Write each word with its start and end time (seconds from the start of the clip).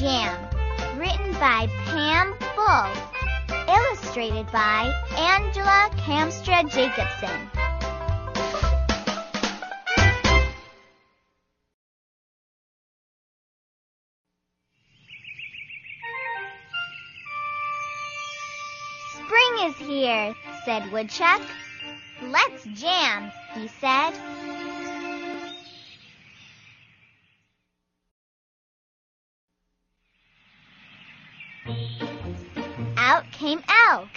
Jam, 0.00 0.48
written 0.98 1.30
by 1.34 1.68
Pam 1.84 2.34
Bull, 2.56 3.54
illustrated 3.68 4.50
by 4.50 4.90
Angela 5.14 5.90
Kamstra 5.98 6.62
Jacobson. 6.70 7.50
Spring 19.12 19.68
is 19.68 19.76
here, 19.86 20.34
said 20.64 20.90
Woodchuck. 20.90 21.42
Let's 22.22 22.64
jam, 22.72 23.30
he 23.52 23.68
said. 23.68 24.14
Out 32.96 33.30
came 33.32 33.60
Elk. 33.88 34.08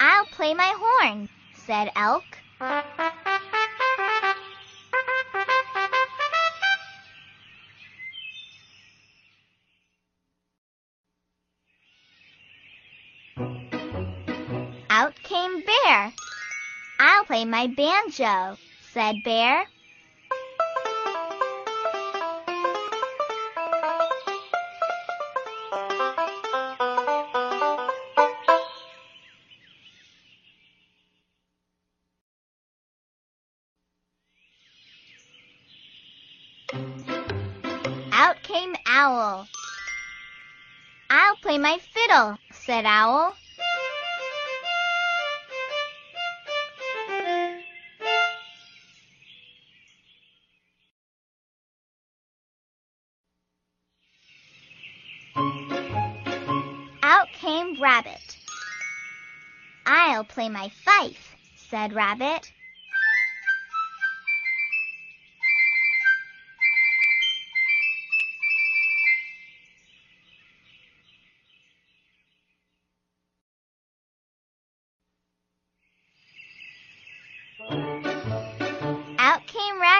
I'll 0.00 0.26
play 0.26 0.54
my 0.54 0.72
horn, 0.76 1.28
said 1.54 1.90
Elk. 1.96 2.24
Out 14.90 15.14
came 15.22 15.60
Bear. 15.60 16.12
I'll 17.00 17.24
play 17.24 17.44
my 17.44 17.66
banjo, 17.68 18.56
said 18.92 19.16
Bear. 19.24 19.66
Out 38.12 38.42
came 38.42 38.74
Owl. 38.86 39.46
I'll 41.10 41.36
play 41.36 41.58
my 41.58 41.78
fiddle, 41.78 42.36
said 42.52 42.84
Owl. 42.84 43.34
Out 57.02 57.28
came 57.32 57.80
Rabbit. 57.80 58.36
I'll 59.86 60.24
play 60.24 60.48
my 60.48 60.68
fife, 60.84 61.36
said 61.56 61.92
Rabbit. 61.92 62.52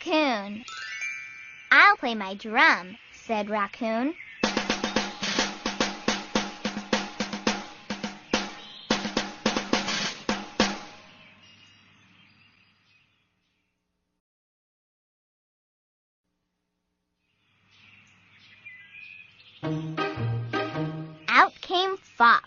Raccoon. 0.00 0.64
I'll 1.70 1.96
play 1.96 2.14
my 2.14 2.34
drum, 2.34 2.96
said 3.12 3.50
Raccoon. 3.50 4.14
Out 21.28 21.52
came 21.60 21.96
Fox. 21.98 22.46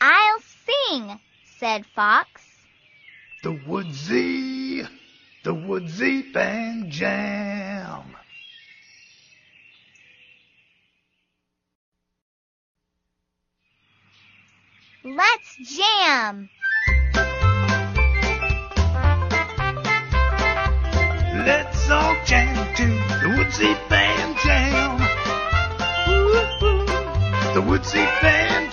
I'll 0.00 0.40
sing, 0.40 1.20
said 1.44 1.86
Fox. 1.86 2.42
The 3.44 3.60
Woodsy, 3.66 4.59
the 5.42 5.54
Woodsy 5.54 6.32
Band 6.32 6.90
Jam. 6.90 8.02
Let's 15.02 15.56
jam. 15.78 16.50
Let's 21.46 21.90
all 21.90 22.16
jam 22.26 22.74
to 22.76 22.84
the 22.84 23.34
Woodsy 23.38 23.74
Band 23.88 24.36
Jam. 24.44 24.98
Woo-hoo. 26.06 26.84
The 27.54 27.62
Woodsy 27.62 28.04
Band 28.20 28.72